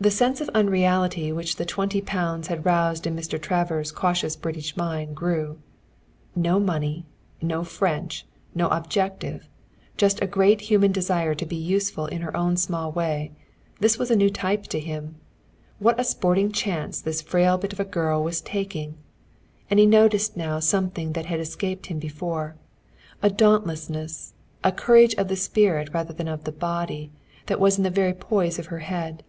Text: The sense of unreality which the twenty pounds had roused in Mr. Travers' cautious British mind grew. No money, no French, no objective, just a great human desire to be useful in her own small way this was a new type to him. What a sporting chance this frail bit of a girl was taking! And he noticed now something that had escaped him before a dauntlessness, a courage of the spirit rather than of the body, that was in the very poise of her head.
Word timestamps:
The 0.00 0.12
sense 0.12 0.40
of 0.40 0.48
unreality 0.50 1.32
which 1.32 1.56
the 1.56 1.64
twenty 1.64 2.00
pounds 2.00 2.46
had 2.46 2.64
roused 2.64 3.04
in 3.04 3.16
Mr. 3.16 3.36
Travers' 3.42 3.90
cautious 3.90 4.36
British 4.36 4.76
mind 4.76 5.16
grew. 5.16 5.58
No 6.36 6.60
money, 6.60 7.04
no 7.42 7.64
French, 7.64 8.24
no 8.54 8.68
objective, 8.68 9.48
just 9.96 10.22
a 10.22 10.28
great 10.28 10.60
human 10.60 10.92
desire 10.92 11.34
to 11.34 11.44
be 11.44 11.56
useful 11.56 12.06
in 12.06 12.20
her 12.20 12.36
own 12.36 12.56
small 12.56 12.92
way 12.92 13.32
this 13.80 13.98
was 13.98 14.08
a 14.08 14.14
new 14.14 14.30
type 14.30 14.68
to 14.68 14.78
him. 14.78 15.16
What 15.80 15.98
a 15.98 16.04
sporting 16.04 16.52
chance 16.52 17.00
this 17.00 17.20
frail 17.20 17.58
bit 17.58 17.72
of 17.72 17.80
a 17.80 17.84
girl 17.84 18.22
was 18.22 18.40
taking! 18.40 18.94
And 19.68 19.80
he 19.80 19.86
noticed 19.86 20.36
now 20.36 20.60
something 20.60 21.14
that 21.14 21.26
had 21.26 21.40
escaped 21.40 21.86
him 21.86 21.98
before 21.98 22.54
a 23.20 23.30
dauntlessness, 23.30 24.34
a 24.62 24.70
courage 24.70 25.14
of 25.16 25.26
the 25.26 25.34
spirit 25.34 25.90
rather 25.92 26.12
than 26.12 26.28
of 26.28 26.44
the 26.44 26.52
body, 26.52 27.10
that 27.46 27.58
was 27.58 27.78
in 27.78 27.82
the 27.82 27.90
very 27.90 28.14
poise 28.14 28.60
of 28.60 28.66
her 28.66 28.78
head. 28.78 29.24